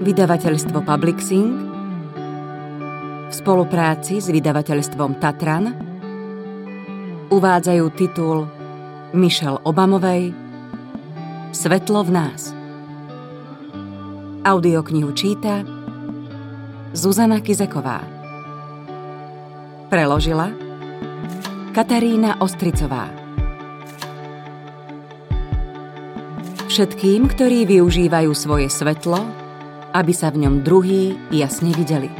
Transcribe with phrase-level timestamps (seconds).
[0.00, 1.52] Vydavateľstvo Publixing
[3.28, 5.76] v spolupráci s vydavateľstvom Tatran
[7.28, 8.48] uvádzajú titul
[9.12, 10.32] Michelle Obamovej
[11.52, 12.48] Svetlo v nás.
[14.40, 15.68] Audioknihu číta
[16.96, 18.00] Zuzana Kizeková.
[19.92, 20.48] Preložila
[21.76, 23.12] Katarína Ostricová.
[26.72, 29.39] Všetkým, ktorí využívajú svoje svetlo,
[29.90, 32.10] aby sa v ňom druhý jasne videli.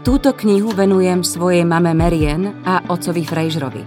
[0.00, 3.84] Túto knihu venujem svojej mame Merien a otcovi Frejžrovi.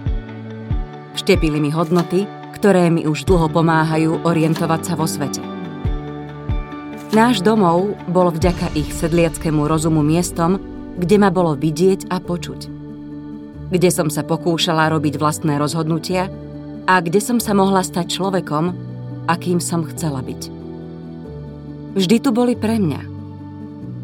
[1.18, 2.22] Štepili mi hodnoty,
[2.54, 5.42] ktoré mi už dlho pomáhajú orientovať sa vo svete.
[7.14, 10.58] Náš domov bol vďaka ich sedliackému rozumu miestom,
[10.98, 12.70] kde ma bolo vidieť a počuť.
[13.74, 16.30] Kde som sa pokúšala robiť vlastné rozhodnutia
[16.86, 18.70] a kde som sa mohla stať človekom,
[19.26, 20.53] akým som chcela byť
[21.94, 23.02] vždy tu boli pre mňa.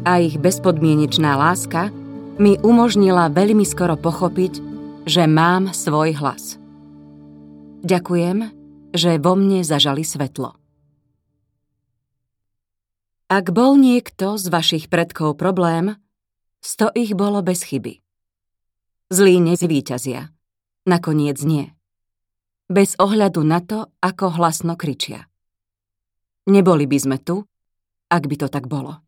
[0.07, 1.93] A ich bezpodmienečná láska
[2.41, 4.53] mi umožnila veľmi skoro pochopiť,
[5.05, 6.57] že mám svoj hlas.
[7.85, 8.49] Ďakujem,
[8.97, 10.57] že vo mne zažali svetlo.
[13.31, 15.95] Ak bol niekto z vašich predkov problém,
[16.59, 18.03] sto ich bolo bez chyby.
[19.07, 20.31] Zlí nezvýťazia.
[20.83, 21.71] Nakoniec nie.
[22.67, 25.27] Bez ohľadu na to, ako hlasno kričia.
[26.47, 27.47] Neboli by sme tu,
[28.11, 28.99] ak by to tak bolo.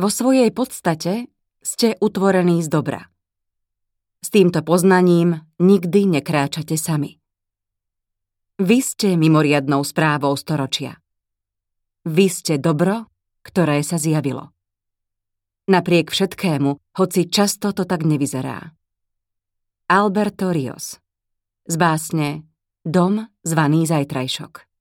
[0.00, 1.28] Vo svojej podstate
[1.60, 3.12] ste utvorení z dobra.
[4.24, 7.20] S týmto poznaním nikdy nekráčate sami.
[8.56, 10.96] Vy ste mimoriadnou správou storočia.
[12.08, 13.12] Vy ste dobro,
[13.44, 14.56] ktoré sa zjavilo.
[15.68, 18.72] Napriek všetkému, hoci často to tak nevyzerá.
[19.88, 21.00] Alberto Rios
[21.64, 22.44] z básne
[22.84, 24.73] Dom zvaný zajtrajšok.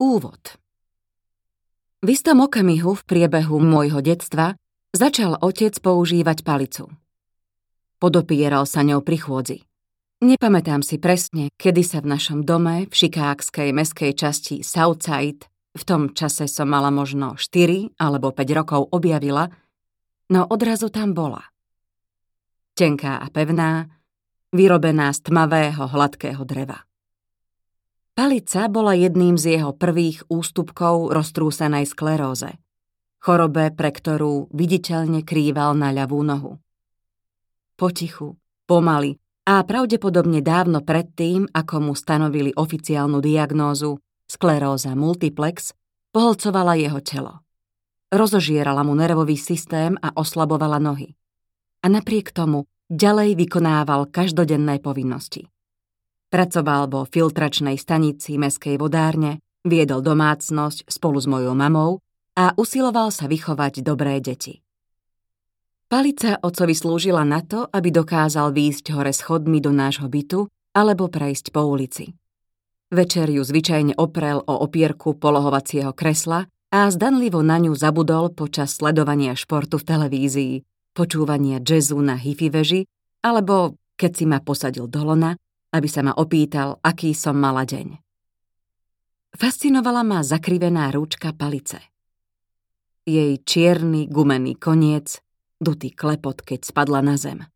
[0.00, 0.56] Úvod
[2.00, 4.56] V istom okamihu v priebehu môjho detstva
[4.96, 6.88] začal otec používať palicu.
[8.00, 9.58] Podopieral sa ňou pri chôdzi.
[10.24, 15.44] Nepamätám si presne, kedy sa v našom dome v šikákskej meskej časti Southside,
[15.76, 19.52] v tom čase som mala možno 4 alebo 5 rokov objavila,
[20.32, 21.44] no odrazu tam bola.
[22.72, 23.84] Tenká a pevná,
[24.48, 26.88] vyrobená z tmavého hladkého dreva.
[28.14, 32.58] Palica bola jedným z jeho prvých ústupkov roztrúsenej skleróze,
[33.22, 36.58] chorobe, pre ktorú viditeľne krýval na ľavú nohu.
[37.78, 38.36] Potichu,
[38.68, 39.16] pomaly
[39.48, 43.98] a pravdepodobne dávno predtým, ako mu stanovili oficiálnu diagnózu
[44.30, 45.74] skleróza multiplex,
[46.14, 47.42] poholcovala jeho telo.
[48.14, 51.14] Rozožierala mu nervový systém a oslabovala nohy.
[51.82, 55.50] A napriek tomu ďalej vykonával každodenné povinnosti.
[56.30, 61.98] Pracoval vo filtračnej stanici meskej vodárne, viedol domácnosť spolu s mojou mamou
[62.38, 64.62] a usiloval sa vychovať dobré deti.
[65.90, 71.50] Palica ocovi slúžila na to, aby dokázal výjsť hore schodmi do nášho bytu alebo prejsť
[71.50, 72.14] po ulici.
[72.94, 79.34] Večer ju zvyčajne oprel o opierku polohovacieho kresla a zdanlivo na ňu zabudol počas sledovania
[79.34, 80.54] športu v televízii,
[80.94, 82.86] počúvania jazzu na hifi veži
[83.26, 85.34] alebo keď si ma posadil do lona
[85.70, 87.98] aby sa ma opýtal, aký som mala deň.
[89.30, 91.78] Fascinovala ma zakrivená rúčka palice.
[93.06, 95.22] Jej čierny gumený koniec,
[95.62, 97.46] dutý klepot, keď spadla na zem.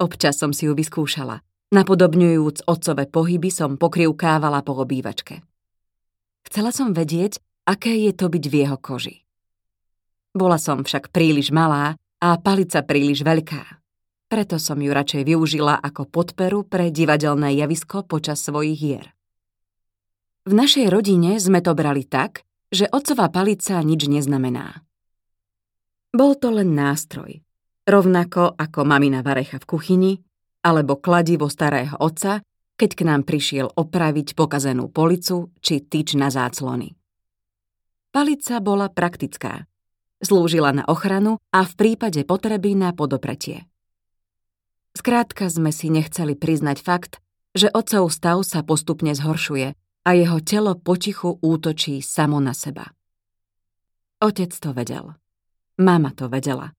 [0.00, 1.44] Občas som si ju vyskúšala.
[1.74, 5.44] Napodobňujúc otcové pohyby som pokrivkávala po obývačke.
[6.44, 9.16] Chcela som vedieť, aké je to byť v jeho koži.
[10.34, 13.83] Bola som však príliš malá a palica príliš veľká
[14.34, 19.06] preto som ju radšej využila ako podperu pre divadelné javisko počas svojich hier.
[20.42, 24.82] V našej rodine sme to brali tak, že otcová palica nič neznamená.
[26.10, 27.46] Bol to len nástroj,
[27.86, 30.12] rovnako ako mamina varecha v kuchyni
[30.66, 32.42] alebo kladivo starého otca,
[32.74, 36.90] keď k nám prišiel opraviť pokazenú policu či tyč na záclony.
[38.10, 39.70] Palica bola praktická.
[40.18, 43.70] Slúžila na ochranu a v prípade potreby na podopretie.
[44.94, 47.18] Skrátka sme si nechceli priznať fakt,
[47.54, 49.74] že otcov stav sa postupne zhoršuje
[50.04, 52.94] a jeho telo potichu útočí samo na seba.
[54.22, 55.18] Otec to vedel.
[55.76, 56.70] Mama to vedela.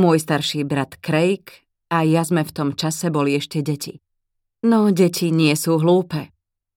[0.00, 1.44] Môj starší brat Craig
[1.92, 4.00] a ja sme v tom čase boli ešte deti.
[4.64, 6.32] No, deti nie sú hlúpe.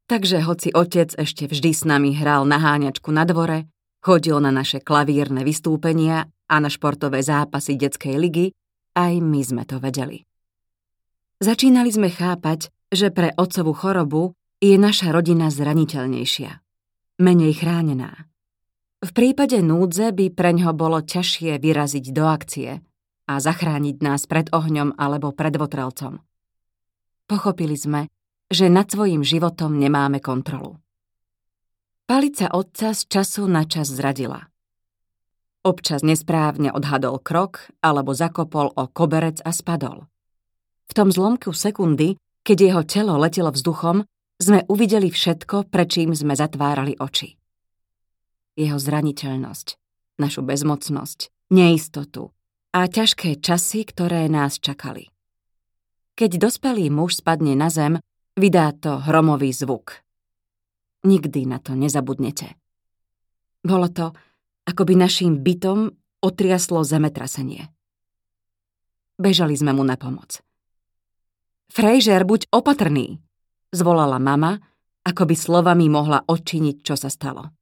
[0.06, 3.66] Takže hoci otec ešte vždy s nami hral na háňačku na dvore,
[4.04, 8.54] chodil na naše klavírne vystúpenia a na športové zápasy detskej ligy,
[8.94, 10.28] aj my sme to vedeli.
[11.44, 16.64] Začínali sme chápať, že pre otcovú chorobu je naša rodina zraniteľnejšia.
[17.20, 18.28] menej chránená.
[19.04, 22.80] V prípade núdze by preňho bolo ťažšie vyraziť do akcie
[23.28, 26.24] a zachrániť nás pred ohňom alebo pred votrelcom.
[27.28, 28.08] Pochopili sme,
[28.48, 30.80] že nad svojim životom nemáme kontrolu.
[32.06, 34.46] Palica otca z času na čas zradila.
[35.66, 40.06] Občas nesprávne odhadol krok alebo zakopol o koberec a spadol.
[40.86, 44.06] V tom zlomku sekundy, keď jeho telo letelo vzduchom,
[44.38, 47.40] sme uvideli všetko, prečím sme zatvárali oči.
[48.56, 49.68] Jeho zraniteľnosť,
[50.20, 52.32] našu bezmocnosť, neistotu
[52.76, 55.08] a ťažké časy, ktoré nás čakali.
[56.16, 58.00] Keď dospelý muž spadne na zem,
[58.40, 60.00] vydá to hromový zvuk.
[61.04, 62.56] Nikdy na to nezabudnete.
[63.66, 64.16] Bolo to,
[64.70, 65.92] ako by našim bytom
[66.24, 67.68] otriaslo zemetrasenie.
[69.16, 70.45] Bežali sme mu na pomoc.
[71.72, 73.20] Frejžer, buď opatrný,
[73.74, 74.62] zvolala mama,
[75.06, 77.54] ako by slovami mohla odčiniť, čo sa stalo.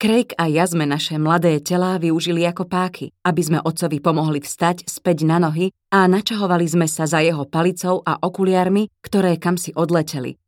[0.00, 4.88] Craig a ja sme naše mladé telá využili ako páky, aby sme otcovi pomohli vstať
[4.88, 9.76] späť na nohy a načahovali sme sa za jeho palicou a okuliarmi, ktoré kam si
[9.76, 10.40] odleteli.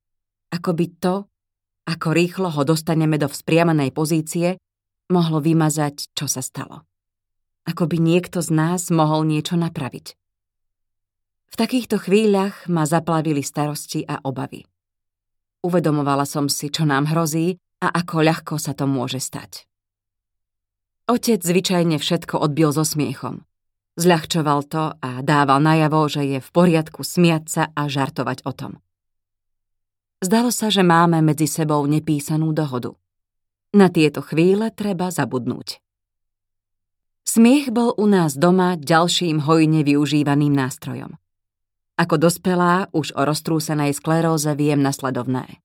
[0.56, 1.14] Ako by to,
[1.84, 4.56] ako rýchlo ho dostaneme do vzpriamanej pozície,
[5.12, 6.88] mohlo vymazať, čo sa stalo.
[7.68, 10.16] Ako by niekto z nás mohol niečo napraviť.
[11.52, 14.64] V takýchto chvíľach ma zaplavili starosti a obavy.
[15.60, 19.69] Uvedomovala som si, čo nám hrozí a ako ľahko sa to môže stať.
[21.12, 23.44] Otec zvyčajne všetko odbil so smiechom.
[24.00, 28.72] Zľahčoval to a dával najavo, že je v poriadku smiať sa a žartovať o tom.
[30.25, 32.96] Zdalo sa, že máme medzi sebou nepísanú dohodu.
[33.76, 35.84] Na tieto chvíle treba zabudnúť.
[37.28, 41.21] Smiech bol u nás doma ďalším hojne využívaným nástrojom.
[42.00, 45.60] Ako dospelá už o roztrúsenej skleróze viem nasledovné.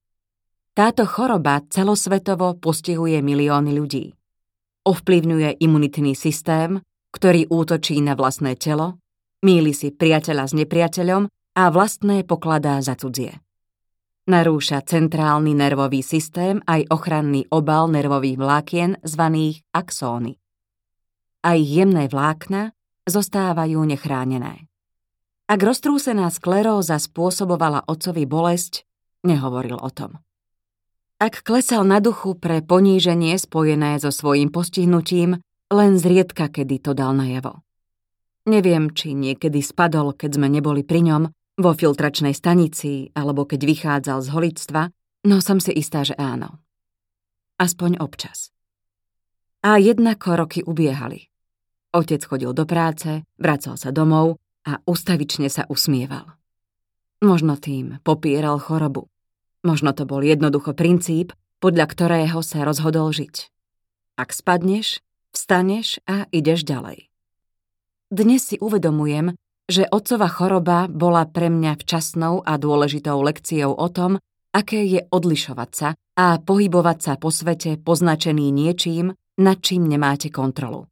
[0.78, 4.14] Táto choroba celosvetovo postihuje milióny ľudí.
[4.86, 6.80] Ovplyvňuje imunitný systém,
[7.16, 9.02] ktorý útočí na vlastné telo,
[9.42, 11.28] míli si priateľa s nepriateľom
[11.58, 13.42] a vlastné pokladá za cudzie.
[14.28, 20.36] Narúša centrálny nervový systém aj ochranný obal nervových vlákien zvaných axóny.
[21.48, 22.76] Aj jemné vlákna
[23.08, 24.68] zostávajú nechránené.
[25.48, 28.84] Ak roztrúsená skleróza spôsobovala otcovi bolesť,
[29.24, 30.20] nehovoril o tom.
[31.24, 35.40] Ak klesal na duchu pre poníženie spojené so svojím postihnutím,
[35.72, 37.64] len zriedka kedy to dal najavo.
[38.44, 41.24] Neviem, či niekedy spadol, keď sme neboli pri ňom,
[41.58, 44.82] vo filtračnej stanici alebo keď vychádzal z holictva,
[45.32, 46.60] no som si istá, že áno.
[47.56, 48.52] Aspoň občas.
[49.64, 51.32] A jednako roky ubiehali.
[51.96, 56.36] Otec chodil do práce, vracal sa domov a ustavične sa usmieval.
[57.24, 59.08] Možno tým popieral chorobu.
[59.64, 61.34] Možno to bol jednoducho princíp,
[61.64, 63.50] podľa ktorého sa rozhodol žiť.
[64.20, 65.02] Ak spadneš,
[65.34, 67.10] vstaneš a ideš ďalej.
[68.14, 69.34] Dnes si uvedomujem,
[69.68, 74.22] že otcova choroba bola pre mňa včasnou a dôležitou lekciou o tom,
[74.56, 80.88] aké je odlišovať sa a pohybovať sa po svete poznačený niečím, nad čím nemáte kontrolu.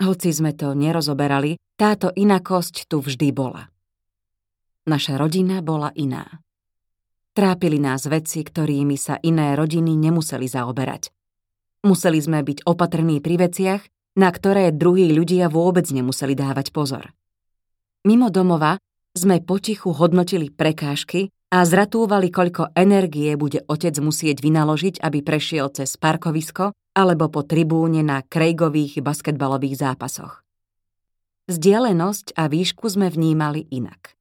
[0.00, 3.68] Hoci sme to nerozoberali, táto inakosť tu vždy bola.
[4.88, 6.40] Naša rodina bola iná.
[7.36, 11.12] Trápili nás veci, ktorými sa iné rodiny nemuseli zaoberať.
[11.84, 13.82] Museli sme byť opatrní pri veciach,
[14.16, 17.12] na ktoré druhí ľudia vôbec nemuseli dávať pozor.
[18.08, 18.80] Mimo domova
[19.12, 26.00] sme potichu hodnotili prekážky a zratúvali, koľko energie bude otec musieť vynaložiť, aby prešiel cez
[26.00, 30.44] parkovisko alebo po tribúne na Craigových basketbalových zápasoch.
[31.48, 34.12] Vzdialenosť a výšku sme vnímali inak.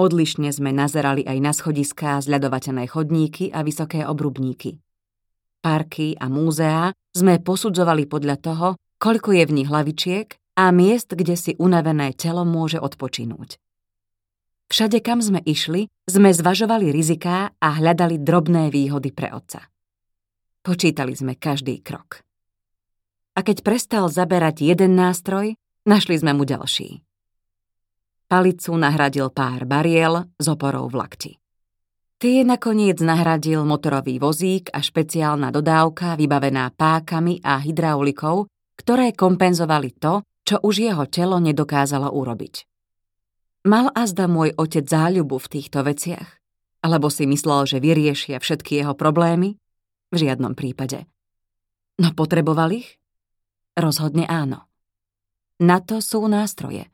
[0.00, 4.80] Odlišne sme nazerali aj na schodiská, zľadovateľné chodníky a vysoké obrubníky.
[5.60, 8.68] Parky a múzeá sme posudzovali podľa toho,
[9.02, 13.58] koľko je v nich hlavičiek a miest, kde si unavené telo môže odpočinúť.
[14.70, 19.66] Všade, kam sme išli, sme zvažovali riziká a hľadali drobné výhody pre otca.
[20.68, 22.20] Počítali sme každý krok.
[23.32, 25.56] A keď prestal zaberať jeden nástroj,
[25.88, 27.00] našli sme mu ďalší.
[28.28, 31.32] Palicu nahradil pár bariel z oporou v lakti.
[32.20, 38.44] Tie nakoniec nahradil motorový vozík a špeciálna dodávka vybavená pákami a hydraulikou,
[38.76, 42.68] ktoré kompenzovali to, čo už jeho telo nedokázalo urobiť.
[43.64, 46.28] Mal azda môj otec záľubu v týchto veciach?
[46.84, 49.56] Alebo si myslel, že vyriešia všetky jeho problémy?
[50.08, 51.04] V žiadnom prípade.
[52.00, 52.96] No potreboval ich?
[53.76, 54.64] Rozhodne áno.
[55.58, 56.86] Na to sú nástroje.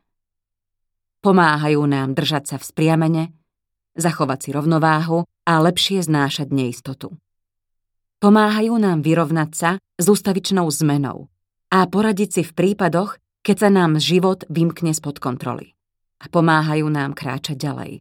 [1.20, 3.24] Pomáhajú nám držať sa v spriamene,
[3.96, 7.16] zachovať si rovnováhu a lepšie znášať neistotu.
[8.20, 11.28] Pomáhajú nám vyrovnať sa s ústavičnou zmenou
[11.68, 15.76] a poradiť si v prípadoch, keď sa nám život vymkne spod kontroly.
[16.24, 18.00] A pomáhajú nám kráčať ďalej.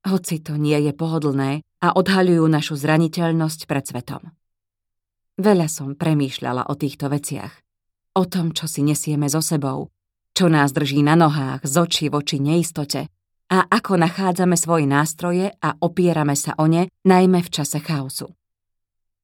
[0.00, 4.22] Hoci to nie je pohodlné a odhaľujú našu zraniteľnosť pred svetom.
[5.40, 7.52] Veľa som premýšľala o týchto veciach.
[8.16, 9.92] O tom, čo si nesieme so sebou,
[10.36, 13.08] čo nás drží na nohách z očí voči neistote
[13.50, 18.32] a ako nachádzame svoje nástroje a opierame sa o ne, najmä v čase chaosu.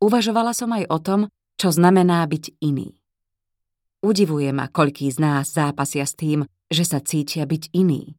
[0.02, 1.20] Uvažovala som aj o tom,
[1.56, 3.00] čo znamená byť iný.
[4.04, 8.12] Udivuje ma, koľký z nás zápasia s tým, že sa cítia byť iný.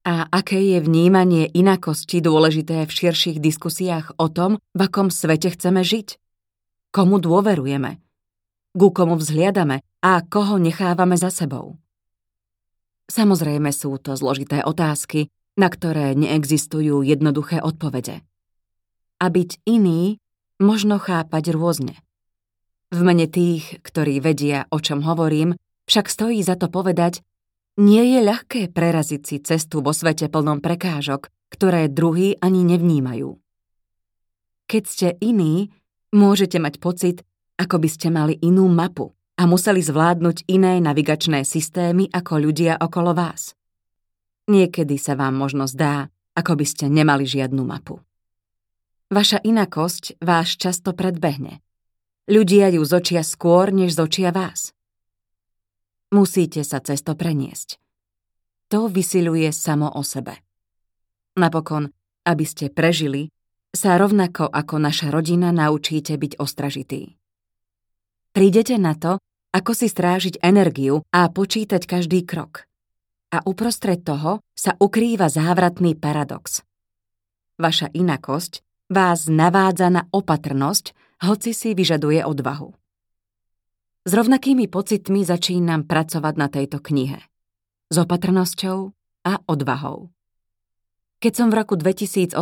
[0.00, 5.84] A aké je vnímanie inakosti dôležité v širších diskusiách o tom, v akom svete chceme
[5.84, 6.16] žiť?
[6.88, 8.00] Komu dôverujeme?
[8.72, 11.76] Ku komu vzhliadame a koho nechávame za sebou?
[13.12, 15.28] Samozrejme sú to zložité otázky,
[15.60, 18.24] na ktoré neexistujú jednoduché odpovede.
[19.20, 20.16] A byť iný
[20.56, 22.00] možno chápať rôzne.
[22.88, 27.20] V mene tých, ktorí vedia, o čom hovorím, však stojí za to povedať,
[27.80, 33.40] nie je ľahké preraziť si cestu vo svete plnom prekážok, ktoré druhý ani nevnímajú.
[34.68, 35.72] Keď ste iní,
[36.12, 37.24] môžete mať pocit,
[37.56, 43.16] ako by ste mali inú mapu a museli zvládnuť iné navigačné systémy ako ľudia okolo
[43.16, 43.56] vás.
[44.46, 47.98] Niekedy sa vám možno zdá, ako by ste nemali žiadnu mapu.
[49.10, 51.64] Vaša inakosť vás často predbehne.
[52.30, 54.70] Ľudia ju zočia skôr, než zočia vás.
[56.10, 57.78] Musíte sa cez to preniesť.
[58.70, 60.42] To vysiluje samo o sebe.
[61.38, 61.90] Napokon,
[62.26, 63.30] aby ste prežili,
[63.70, 67.14] sa rovnako ako naša rodina naučíte byť ostražitý.
[68.34, 72.66] Prídete na to, ako si strážiť energiu a počítať každý krok.
[73.30, 76.66] A uprostred toho sa ukrýva závratný paradox.
[77.58, 82.79] Vaša inakosť vás navádza na opatrnosť, hoci si vyžaduje odvahu.
[84.00, 87.20] S rovnakými pocitmi začínam pracovať na tejto knihe.
[87.92, 88.96] S opatrnosťou
[89.28, 90.08] a odvahou.
[91.20, 92.32] Keď som v roku 2018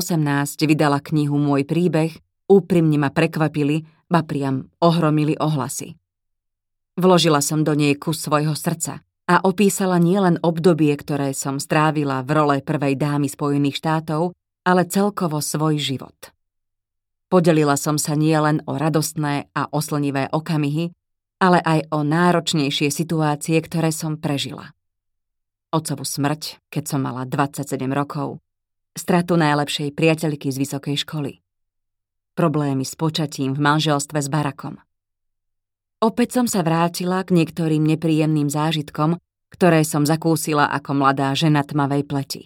[0.62, 2.14] vydala knihu Môj príbeh,
[2.46, 5.98] úprimne ma prekvapili, ba priam ohromili ohlasy.
[6.94, 12.30] Vložila som do nej kus svojho srdca a opísala nielen obdobie, ktoré som strávila v
[12.38, 14.30] role prvej dámy Spojených štátov,
[14.62, 16.30] ale celkovo svoj život.
[17.26, 20.94] Podelila som sa nielen o radostné a oslnivé okamihy,
[21.38, 24.74] ale aj o náročnejšie situácie, ktoré som prežila.
[25.70, 28.42] Otcovú smrť, keď som mala 27 rokov,
[28.98, 31.32] stratu najlepšej priateľky z vysokej školy,
[32.34, 34.82] problémy s počatím v manželstve s Barakom.
[35.98, 39.18] Opäť som sa vrátila k niektorým nepríjemným zážitkom,
[39.50, 42.42] ktoré som zakúsila ako mladá žena tmavej pleti.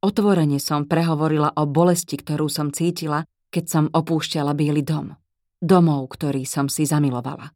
[0.00, 5.12] Otvorene som prehovorila o bolesti, ktorú som cítila, keď som opúšťala Bielý dom.
[5.60, 7.52] Domov, ktorý som si zamilovala.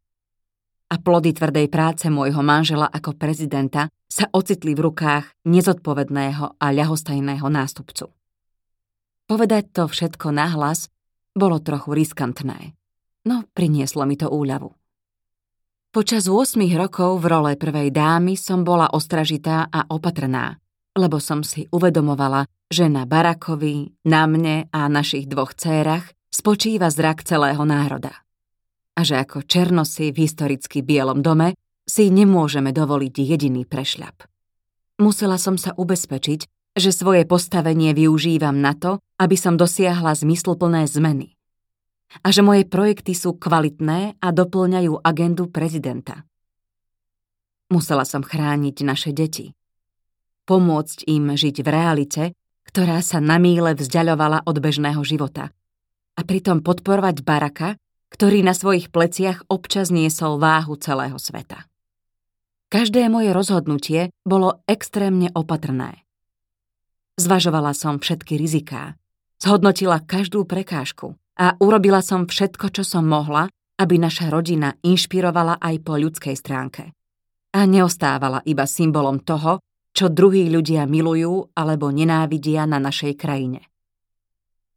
[0.95, 7.43] A plody tvrdej práce môjho manžela ako prezidenta sa ocitli v rukách nezodpovedného a ľahostajného
[7.51, 8.15] nástupcu.
[9.27, 10.87] Povedať to všetko nahlas
[11.35, 12.79] bolo trochu riskantné,
[13.27, 14.71] no prinieslo mi to úľavu.
[15.91, 20.63] Počas 8 rokov v role prvej dámy som bola ostražitá a opatrná,
[20.95, 27.27] lebo som si uvedomovala, že na Barakovi, na mne a našich dvoch cérach spočíva zrak
[27.27, 28.24] celého národa.
[28.95, 34.25] A že ako černosy v historicky bielom dome si nemôžeme dovoliť jediný prešľap.
[35.03, 41.35] Musela som sa ubezpečiť, že svoje postavenie využívam na to, aby som dosiahla zmysluplné zmeny.
[42.23, 46.23] A že moje projekty sú kvalitné a doplňajú agendu prezidenta.
[47.67, 49.51] Musela som chrániť naše deti,
[50.47, 52.23] pomôcť im žiť v realite,
[52.69, 55.51] ktorá sa na míle vzdialovala od bežného života.
[56.15, 57.75] A pritom podporovať Baraka,
[58.15, 61.67] ktorý na svojich pleciach občas niesol váhu celého sveta.
[62.71, 66.07] Každé moje rozhodnutie bolo extrémne opatrné.
[67.19, 68.95] Zvažovala som všetky riziká,
[69.43, 75.75] zhodnotila každú prekážku a urobila som všetko, čo som mohla, aby naša rodina inšpirovala aj
[75.83, 76.95] po ľudskej stránke.
[77.51, 79.59] A neostávala iba symbolom toho,
[79.91, 83.67] čo druhí ľudia milujú alebo nenávidia na našej krajine.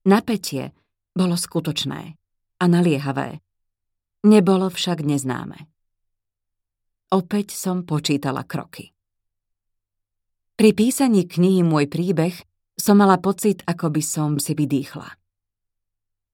[0.07, 0.75] Napätie
[1.14, 2.18] bolo skutočné
[2.59, 3.38] a naliehavé.
[4.27, 5.71] Nebolo však neznáme.
[7.15, 8.93] Opäť som počítala kroky.
[10.59, 12.35] Pri písaní knihy Môj príbeh
[12.75, 15.07] som mala pocit, ako by som si vydýchla.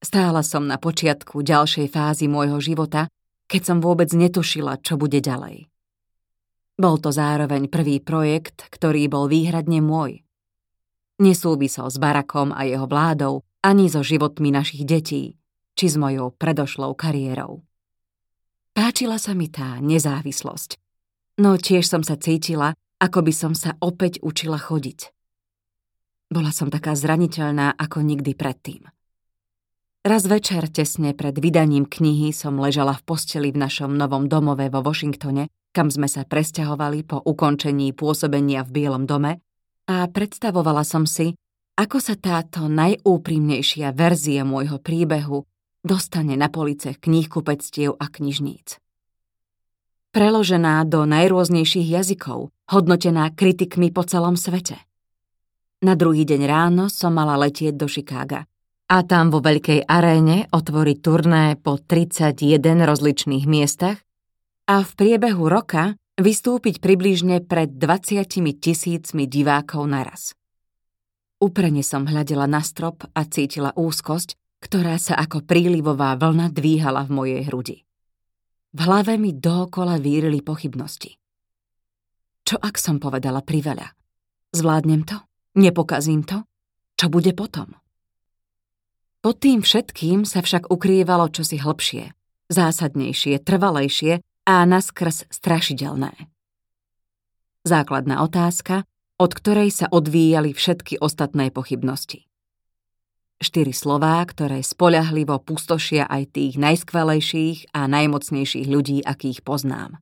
[0.00, 3.08] Stála som na počiatku ďalšej fázy môjho života,
[3.48, 5.68] keď som vôbec netušila, čo bude ďalej.
[6.74, 10.24] Bol to zároveň prvý projekt, ktorý bol výhradne môj.
[11.22, 15.38] Nesúvisel s Barakom a jeho vládou, ani so životmi našich detí,
[15.74, 17.62] či s mojou predošlou kariérou.
[18.74, 20.78] Páčila sa mi tá nezávislosť,
[21.38, 25.14] no tiež som sa cítila, ako by som sa opäť učila chodiť.
[26.30, 28.90] Bola som taká zraniteľná ako nikdy predtým.
[30.04, 34.84] Raz večer, tesne pred vydaním knihy, som ležala v posteli v našom novom domove vo
[34.84, 39.40] Washingtone, kam sme sa presťahovali po ukončení pôsobenia v Bielom dome
[39.88, 41.32] a predstavovala som si,
[41.74, 45.42] ako sa táto najúprimnejšia verzia môjho príbehu
[45.84, 48.80] dostane na police kníhkupectiev a knižníc.
[50.10, 54.80] Preložená do najrôznejších jazykov, hodnotená kritikmi po celom svete.
[55.84, 58.48] Na druhý deň ráno som mala letieť do Chicaga–
[58.84, 63.96] a tam vo veľkej aréne otvoriť turné po 31 rozličných miestach
[64.68, 68.28] a v priebehu roka vystúpiť približne pred 20
[68.60, 70.36] tisícmi divákov naraz.
[71.40, 77.12] Uprene som hľadela na strop a cítila úzkosť, ktorá sa ako prílivová vlna dvíhala v
[77.12, 77.76] mojej hrudi.
[78.72, 81.20] V hlave mi dookola vírili pochybnosti.
[82.48, 83.92] Čo ak som povedala priveľa?
[84.56, 85.20] Zvládnem to?
[85.60, 86.48] Nepokazím to?
[86.96, 87.76] Čo bude potom?
[89.24, 92.12] Pod tým všetkým sa však ukrývalo čosi hlbšie,
[92.52, 96.12] zásadnejšie, trvalejšie a naskrz strašidelné.
[97.64, 98.84] Základná otázka,
[99.16, 102.28] od ktorej sa odvíjali všetky ostatné pochybnosti.
[103.42, 109.98] Štyri slová, ktoré spoľahlivo pustošia aj tých najskvelejších a najmocnejších ľudí, akých poznám.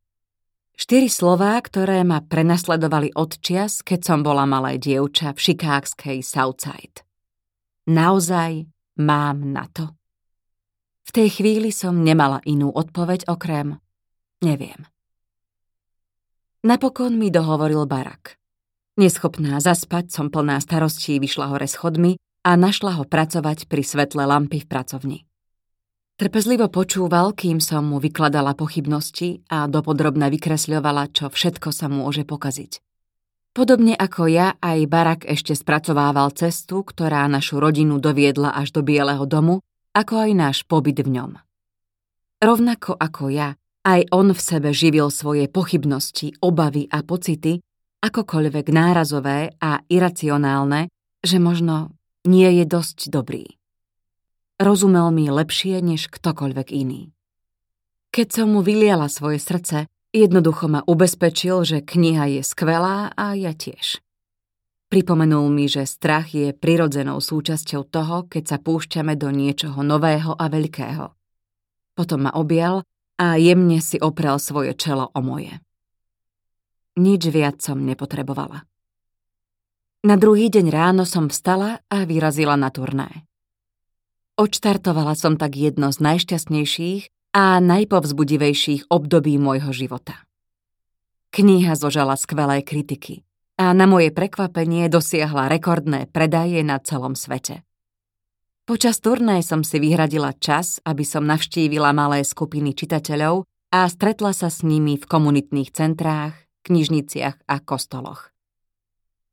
[0.73, 7.05] Štyri slová, ktoré ma prenasledovali od čias, keď som bola malé dievča v šikákskej Southside.
[7.89, 8.67] Naozaj
[9.01, 9.93] mám na to?
[11.03, 13.83] V tej chvíli som nemala inú odpoveď okrem
[14.43, 14.85] neviem.
[16.67, 18.37] Napokon mi dohovoril barak.
[18.99, 24.63] Neschopná zaspať som plná starostí vyšla hore schodmi a našla ho pracovať pri svetle lampy
[24.63, 25.19] v pracovni.
[26.21, 32.79] Trpezlivo počúval, kým som mu vykladala pochybnosti a dopodrobne vykresľovala, čo všetko sa môže pokaziť.
[33.53, 39.29] Podobne ako ja, aj Barak ešte spracovával cestu, ktorá našu rodinu doviedla až do Bieleho
[39.29, 39.61] domu,
[39.93, 41.31] ako aj náš pobyt v ňom.
[42.41, 43.53] Rovnako ako ja,
[43.85, 47.61] aj on v sebe živil svoje pochybnosti, obavy a pocity,
[48.03, 50.89] akokoľvek nárazové a iracionálne,
[51.21, 51.93] že možno
[52.25, 53.59] nie je dosť dobrý.
[54.63, 57.11] Rozumel mi lepšie než ktokoľvek iný.
[58.13, 63.57] Keď som mu vyliala svoje srdce, Jednoducho ma ubezpečil, že kniha je skvelá a ja
[63.57, 64.05] tiež.
[64.93, 70.53] Pripomenul mi, že strach je prirodzenou súčasťou toho, keď sa púšťame do niečoho nového a
[70.53, 71.17] veľkého.
[71.97, 72.85] Potom ma objal
[73.17, 75.57] a jemne si oprel svoje čelo o moje.
[77.01, 78.69] Nič viac som nepotrebovala.
[80.03, 83.23] Na druhý deň ráno som vstala a vyrazila na turné.
[84.35, 90.27] Odštartovala som tak jedno z najšťastnejších a najpovzbudivejších období môjho života.
[91.31, 93.23] Kniha zožala skvelé kritiky
[93.55, 97.63] a na moje prekvapenie dosiahla rekordné predaje na celom svete.
[98.67, 104.51] Počas turné som si vyhradila čas, aby som navštívila malé skupiny čitateľov a stretla sa
[104.51, 106.35] s nimi v komunitných centrách,
[106.67, 108.32] knižniciach a kostoloch.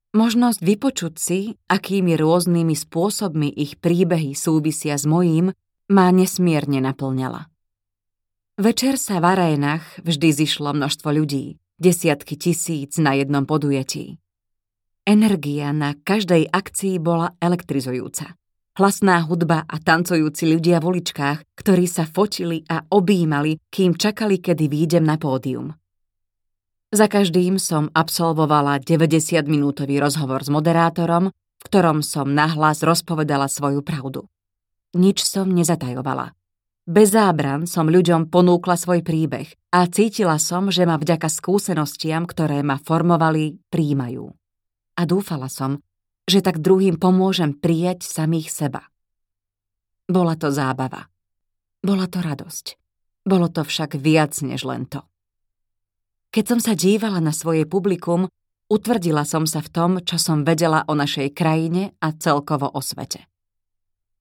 [0.10, 5.54] Možnosť vypočuť si, akými rôznymi spôsobmi ich príbehy súvisia s mojím,
[5.93, 7.45] ma nesmierne naplňala.
[8.58, 14.17] Večer sa v arénach vždy zišlo množstvo ľudí, desiatky tisíc na jednom podujetí.
[15.06, 18.34] Energia na každej akcii bola elektrizujúca.
[18.82, 24.65] Hlasná hudba a tancujúci ľudia v uličkách, ktorí sa fotili a objímali, kým čakali, kedy
[24.65, 25.78] výjdem na pódium.
[26.89, 34.25] Za každým som absolvovala 90-minútový rozhovor s moderátorom, v ktorom som nahlas rozpovedala svoju pravdu.
[34.97, 36.34] Nič som nezatajovala.
[36.89, 42.65] Bez zábran som ľuďom ponúkla svoj príbeh a cítila som, že ma vďaka skúsenostiam, ktoré
[42.65, 44.25] ma formovali, príjmajú.
[44.97, 45.86] A dúfala som,
[46.25, 48.82] že tak druhým pomôžem prijať samých seba.
[50.10, 51.06] Bola to zábava.
[51.86, 52.82] Bola to radosť.
[53.21, 55.06] Bolo to však viac než len to.
[56.30, 58.30] Keď som sa dívala na svoje publikum,
[58.70, 63.26] utvrdila som sa v tom, čo som vedela o našej krajine a celkovo o svete.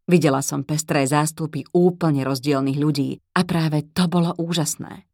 [0.08, 5.04] Videla som pestré zástupy úplne rozdielných ľudí a práve to bolo úžasné.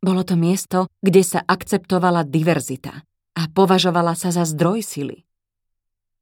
[0.00, 3.04] Bolo to miesto, kde sa akceptovala diverzita
[3.36, 5.28] a považovala sa za zdroj sily.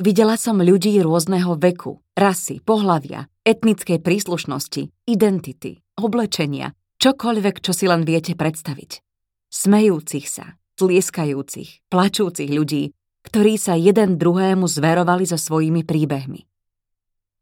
[0.03, 8.03] Videla som ľudí rôzneho veku, rasy, pohlavia, etnickej príslušnosti, identity, oblečenia, čokoľvek, čo si len
[8.03, 9.12] viete predstaviť.
[9.53, 12.97] Smejúcich sa, tlieskajúcich, plačúcich ľudí,
[13.29, 16.49] ktorí sa jeden druhému zverovali so svojimi príbehmi.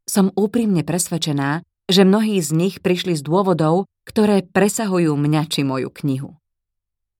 [0.03, 5.87] Som úprimne presvedčená, že mnohí z nich prišli z dôvodov, ktoré presahujú mňa či moju
[6.03, 6.35] knihu.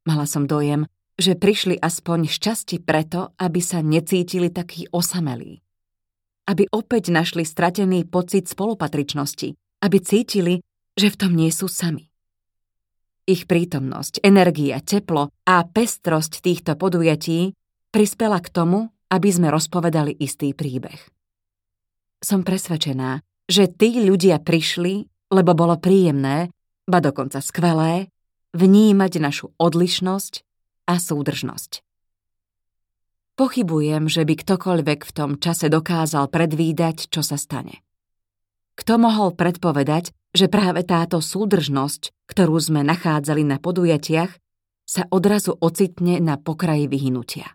[0.04, 5.64] Mala som dojem, že prišli aspoň šťastí preto, aby sa necítili takí osamelí.
[6.52, 9.56] Aby opäť našli stratený pocit spolupatričnosti,
[9.88, 10.60] aby cítili,
[11.00, 12.11] že v tom nie sú sami.
[13.30, 17.54] Ich prítomnosť, energia, teplo a pestrosť týchto podujatí
[17.94, 20.98] prispela k tomu, aby sme rozpovedali istý príbeh.
[22.22, 26.50] Som presvedčená, že tí ľudia prišli, lebo bolo príjemné,
[26.90, 28.10] ba dokonca skvelé,
[28.58, 30.34] vnímať našu odlišnosť
[30.90, 31.72] a súdržnosť.
[33.40, 37.82] Pochybujem, že by ktokoľvek v tom čase dokázal predvídať, čo sa stane.
[38.76, 44.32] Kto mohol predpovedať, že práve táto súdržnosť, ktorú sme nachádzali na podujatiach,
[44.88, 47.52] sa odrazu ocitne na pokraji vyhnutia.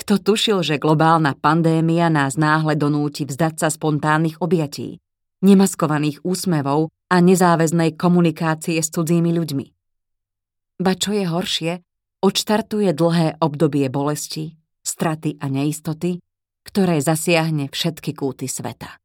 [0.00, 4.96] Kto tušil, že globálna pandémia nás náhle donúti vzdať sa spontánnych objatí,
[5.44, 9.66] nemaskovaných úsmevov a nezáväznej komunikácie s cudzími ľuďmi.
[10.80, 11.72] Ba čo je horšie,
[12.24, 16.20] odštartuje dlhé obdobie bolesti, straty a neistoty,
[16.64, 18.96] ktoré zasiahne všetky kúty sveta.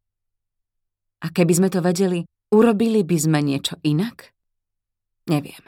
[1.23, 2.23] A keby sme to vedeli,
[2.55, 4.34] urobili by sme niečo inak?
[5.25, 5.63] Neviem.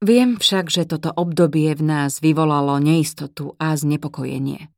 [0.00, 4.72] Viem však, že toto obdobie v nás vyvolalo neistotu a znepokojenie.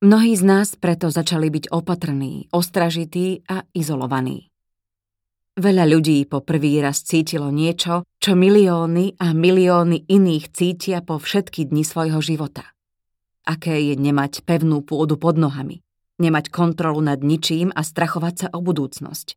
[0.00, 4.48] Mnohí z nás preto začali byť opatrní, ostražití a izolovaní.
[5.60, 11.68] Veľa ľudí po prvý raz cítilo niečo, čo milióny a milióny iných cítia po všetky
[11.68, 12.64] dni svojho života.
[13.44, 15.82] Aké je nemať pevnú pôdu pod nohami,
[16.22, 19.36] nemať kontrolu nad ničím a strachovať sa o budúcnosť.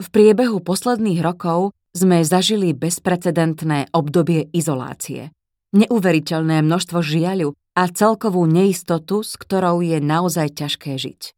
[0.00, 5.32] V priebehu posledných rokov sme zažili bezprecedentné obdobie izolácie,
[5.72, 11.32] neuveriteľné množstvo žiaľu a celkovú neistotu, s ktorou je naozaj ťažké žiť.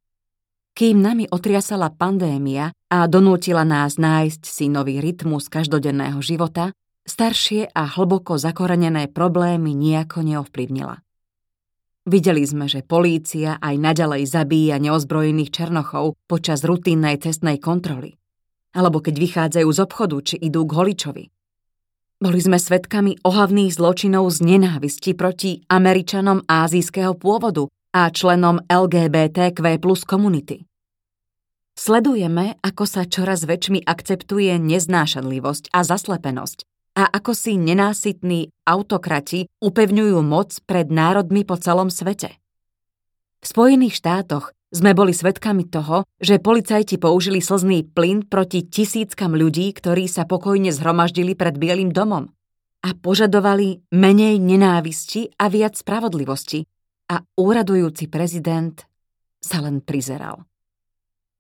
[0.79, 6.71] Kým nami otriasala pandémia a donútila nás nájsť si nový rytmus každodenného života,
[7.03, 11.03] staršie a hlboko zakorenené problémy nejako neovplyvnila.
[12.09, 18.17] Videli sme, že polícia aj naďalej zabíja neozbrojených černochov počas rutinnej cestnej kontroly.
[18.77, 21.25] Alebo keď vychádzajú z obchodu či idú k holičovi.
[22.19, 30.03] Boli sme svedkami ohavných zločinov z nenávisti proti Američanom ázijského pôvodu a členom LGBTQ plus
[30.03, 30.67] komunity.
[31.79, 36.67] Sledujeme, ako sa čoraz väčšmi akceptuje neznášanlivosť a zaslepenosť
[36.99, 42.35] a ako si nenásytní autokrati upevňujú moc pred národmi po celom svete.
[43.39, 49.73] V Spojených štátoch sme boli svedkami toho, že policajti použili slzný plyn proti tisíckam ľudí,
[49.73, 52.29] ktorí sa pokojne zhromaždili pred Bielým domom
[52.85, 56.63] a požadovali menej nenávisti a viac spravodlivosti
[57.11, 58.77] a úradujúci prezident
[59.41, 60.45] sa len prizeral.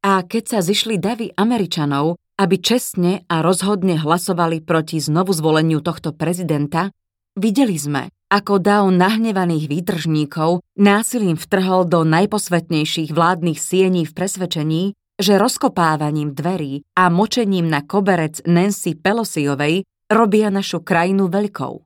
[0.02, 6.14] A keď sa zišli davy Američanov, aby čestne a rozhodne hlasovali proti znovu zvoleniu tohto
[6.14, 6.94] prezidenta,
[7.34, 14.84] videli sme, ako dav nahnevaných výtržníkov násilím vtrhol do najposvetnejších vládnych siení v presvedčení,
[15.18, 21.82] že rozkopávaním dverí a močením na koberec Nancy Pelosiovej robia našu krajinu veľkou.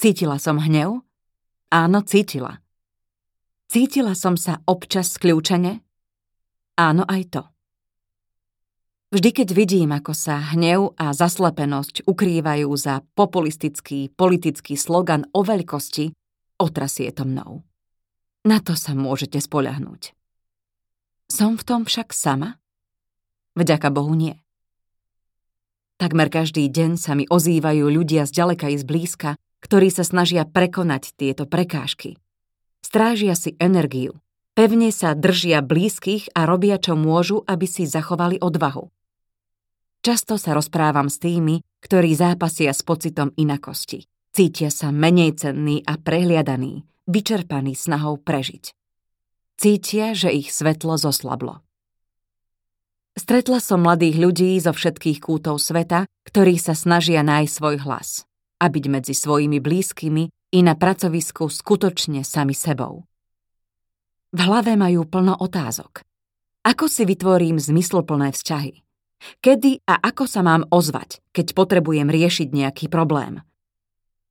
[0.00, 1.04] Cítila som hnev?
[1.70, 2.58] Áno, cítila.
[3.70, 5.84] Cítila som sa občas skľúčene?
[6.80, 7.42] Áno, aj to.
[9.10, 16.14] Vždy, keď vidím, ako sa hnev a zaslepenosť ukrývajú za populistický politický slogan o veľkosti,
[16.62, 17.66] otrasie to mnou.
[18.46, 20.14] Na to sa môžete spoľahnúť.
[21.26, 22.62] Som v tom však sama?
[23.58, 24.38] Vďaka Bohu nie.
[25.98, 30.46] Takmer každý deň sa mi ozývajú ľudia z ďaleka i z blízka, ktorí sa snažia
[30.46, 32.14] prekonať tieto prekážky.
[32.78, 34.22] Strážia si energiu,
[34.54, 38.86] pevne sa držia blízkych a robia, čo môžu, aby si zachovali odvahu.
[40.00, 44.08] Často sa rozprávam s tými, ktorí zápasia s pocitom inakosti.
[44.32, 48.72] Cítia sa menej cenní a prehliadaní, vyčerpaní snahou prežiť.
[49.60, 51.60] Cítia, že ich svetlo zoslablo.
[53.12, 58.24] Stretla som mladých ľudí zo všetkých kútov sveta, ktorí sa snažia nájsť svoj hlas
[58.56, 63.04] a byť medzi svojimi blízkymi i na pracovisku skutočne sami sebou.
[64.32, 66.00] V hlave majú plno otázok.
[66.64, 68.80] Ako si vytvorím zmysluplné vzťahy?
[69.44, 73.44] Kedy a ako sa mám ozvať, keď potrebujem riešiť nejaký problém?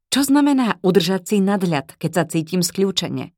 [0.10, 3.30] Čo znamená udržať si nadhľad, keď sa cítim skľúčene?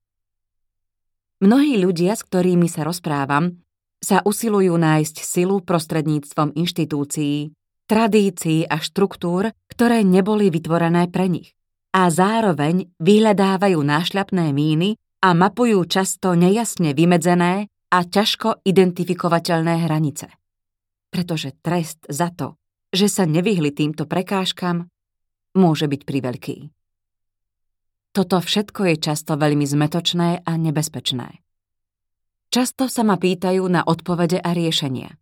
[1.44, 3.60] Mnohí ľudia, s ktorými sa rozprávam,
[4.00, 7.54] sa usilujú nájsť silu prostredníctvom inštitúcií,
[7.92, 11.52] tradícií a štruktúr, ktoré neboli vytvorené pre nich.
[11.92, 20.41] A zároveň vyhľadávajú nášľapné míny a mapujú často nejasne vymedzené a ťažko identifikovateľné hranice.
[21.12, 22.56] Pretože trest za to,
[22.96, 24.88] že sa nevyhli týmto prekážkam,
[25.54, 26.58] môže byť priveľký.
[28.12, 31.40] Toto všetko je často veľmi zmetočné a nebezpečné.
[32.52, 35.16] Často sa ma pýtajú na odpovede a riešenia.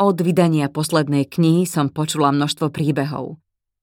[0.00, 3.36] Od vydania poslednej knihy som počula množstvo príbehov.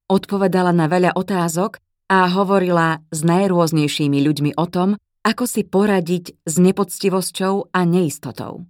[0.10, 1.78] Odpovedala na veľa otázok
[2.10, 8.66] a hovorila s najrôznejšími ľuďmi o tom, ako si poradiť s nepoctivosťou a neistotou.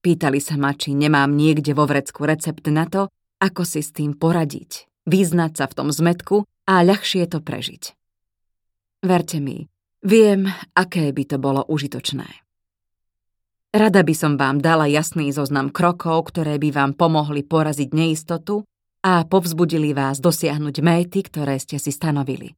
[0.00, 4.16] Pýtali sa ma, či nemám niekde vo vrecku recept na to, ako si s tým
[4.16, 7.92] poradiť, vyznať sa v tom zmetku a ľahšie to prežiť.
[9.04, 9.68] Verte mi,
[10.00, 12.28] viem, aké by to bolo užitočné.
[13.70, 18.66] Rada by som vám dala jasný zoznam krokov, ktoré by vám pomohli poraziť neistotu
[19.04, 22.56] a povzbudili vás dosiahnuť méty, ktoré ste si stanovili.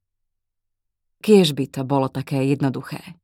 [1.22, 3.18] Kiež by to bolo také jednoduché.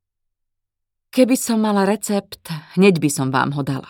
[1.09, 3.89] Keby som mala recept, hneď by som vám ho dala.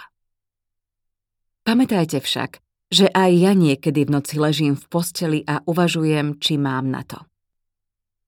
[1.70, 6.90] Pamätajte však, že aj ja niekedy v noci ležím v posteli a uvažujem, či mám
[6.90, 7.22] na to.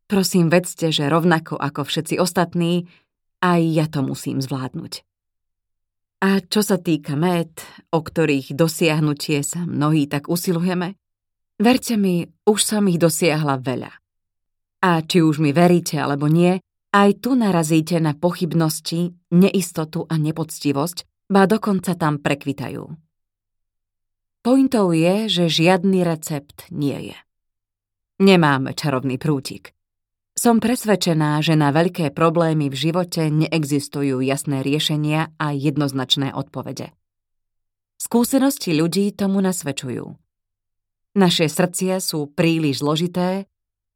[0.05, 2.85] Prosím, vedzte, že rovnako ako všetci ostatní,
[3.41, 5.01] aj ja to musím zvládnuť.
[6.21, 10.93] A čo sa týka met, o ktorých dosiahnutie sa mnohí tak usilujeme,
[11.57, 13.89] verte mi, už som ich dosiahla veľa.
[14.85, 16.61] A či už mi veríte alebo nie,
[16.93, 23.09] aj tu narazíte na pochybnosti, neistotu a nepoctivosť, ba dokonca tam prekvitajú.
[24.41, 27.17] Pointou je, že žiadny recept nie je.
[28.21, 29.77] Nemáme čarovný prútik.
[30.33, 36.89] Som presvedčená, že na veľké problémy v živote neexistujú jasné riešenia a jednoznačné odpovede.
[38.01, 40.17] Skúsenosti ľudí tomu nasvedčujú.
[41.13, 43.45] Naše srdcia sú príliš zložité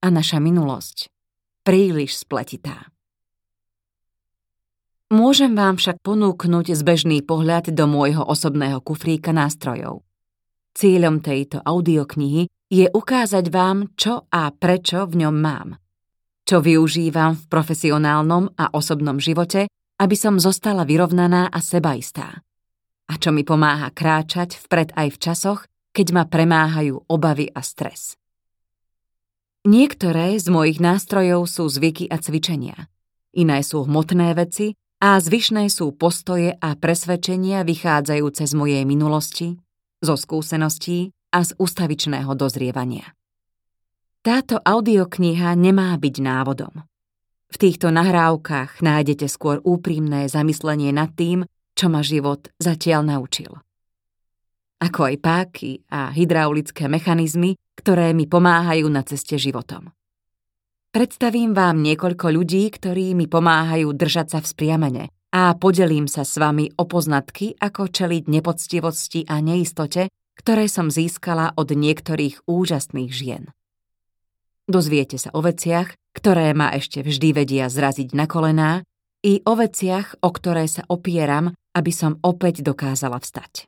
[0.05, 1.10] a naša minulosť
[1.65, 2.93] príliš spletitá.
[5.10, 10.05] Môžem vám však ponúknuť zbežný pohľad do môjho osobného kufríka nástrojov.
[10.75, 15.79] Cieľom tejto audioknihy je ukázať vám, čo a prečo v ňom mám.
[16.43, 22.43] Čo využívam v profesionálnom a osobnom živote, aby som zostala vyrovnaná a sebaistá.
[23.07, 25.61] A čo mi pomáha kráčať vpred aj v časoch,
[25.95, 28.19] keď ma premáhajú obavy a stres.
[29.63, 32.91] Niektoré z mojich nástrojov sú zvyky a cvičenia.
[33.31, 39.55] Iné sú hmotné veci a zvyšné sú postoje a presvedčenia vychádzajúce z mojej minulosti,
[40.06, 43.12] zo skúseností a z ustavičného dozrievania.
[44.22, 46.86] Táto audiokniha nemá byť návodom.
[47.50, 53.65] V týchto nahrávkach nájdete skôr úprimné zamyslenie nad tým, čo ma život zatiaľ naučil
[54.86, 59.91] ako aj páky a hydraulické mechanizmy, ktoré mi pomáhajú na ceste životom.
[60.94, 65.04] Predstavím vám niekoľko ľudí, ktorí mi pomáhajú držať sa v spriamene
[65.36, 70.08] a podelím sa s vami o poznatky, ako čeliť nepoctivosti a neistote,
[70.39, 73.52] ktoré som získala od niektorých úžasných žien.
[74.63, 78.88] Dozviete sa o veciach, ktoré ma ešte vždy vedia zraziť na kolená,
[79.26, 83.67] i o veciach, o ktoré sa opieram, aby som opäť dokázala vstať.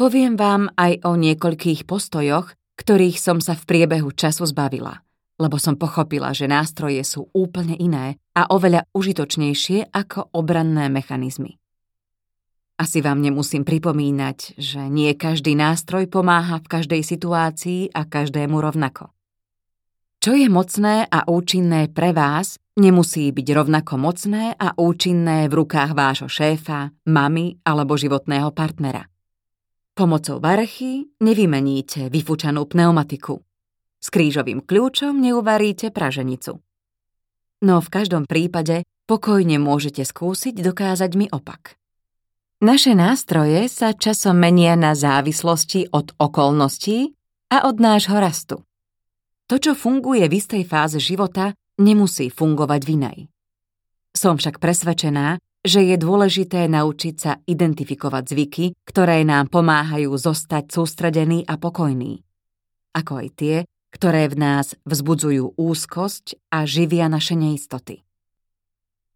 [0.00, 5.01] Poviem vám aj o niekoľkých postojoch, ktorých som sa v priebehu času zbavila,
[5.40, 11.62] lebo som pochopila, že nástroje sú úplne iné a oveľa užitočnejšie ako obranné mechanizmy.
[12.80, 19.14] Asi vám nemusím pripomínať, že nie každý nástroj pomáha v každej situácii a každému rovnako.
[20.22, 25.98] Čo je mocné a účinné pre vás, nemusí byť rovnako mocné a účinné v rukách
[25.98, 29.06] vášho šéfa, mamy alebo životného partnera.
[29.92, 33.42] Pomocou varechy nevymeníte vyfúčanú pneumatiku.
[34.02, 36.58] S krížovým kľúčom neuvaríte praženicu.
[37.62, 41.78] No v každom prípade pokojne môžete skúsiť dokázať mi opak.
[42.62, 47.14] Naše nástroje sa časom menia na závislosti od okolností
[47.54, 48.66] a od nášho rastu.
[49.50, 53.18] To, čo funguje v istej fáze života, nemusí fungovať v inej.
[54.14, 61.46] Som však presvedčená, že je dôležité naučiť sa identifikovať zvyky, ktoré nám pomáhajú zostať sústredení
[61.46, 62.22] a pokojní.
[62.92, 63.56] Ako aj tie,
[64.02, 68.02] ktoré v nás vzbudzujú úzkosť a živia naše neistoty.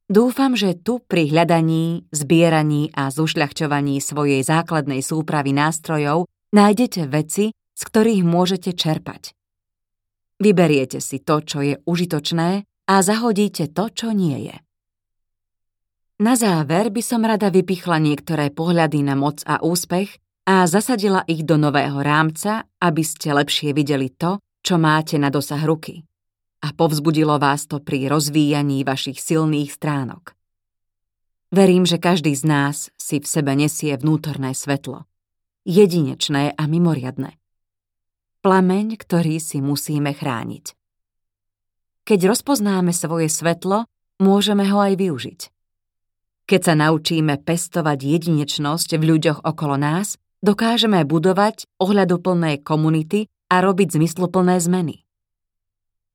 [0.06, 7.82] Dúfam, že tu pri hľadaní, zbieraní a zušľachťovaní svojej základnej súpravy nástrojov nájdete veci, z
[7.82, 9.34] ktorých môžete čerpať.
[10.38, 14.56] Vyberiete si to, čo je užitočné a zahodíte to, čo nie je.
[16.22, 20.14] Na záver by som rada vypichla niektoré pohľady na moc a úspech
[20.46, 25.62] a zasadila ich do nového rámca, aby ste lepšie videli to, čo máte na dosah
[25.62, 26.02] ruky.
[26.66, 30.34] A povzbudilo vás to pri rozvíjaní vašich silných stránok.
[31.54, 35.06] Verím, že každý z nás si v sebe nesie vnútorné svetlo.
[35.62, 37.38] Jedinečné a mimoriadne.
[38.42, 40.74] Plameň, ktorý si musíme chrániť.
[42.02, 43.86] Keď rozpoznáme svoje svetlo,
[44.18, 45.40] môžeme ho aj využiť.
[46.46, 53.94] Keď sa naučíme pestovať jedinečnosť v ľuďoch okolo nás, dokážeme budovať ohľaduplné komunity a robiť
[53.94, 55.05] zmysluplné zmeny.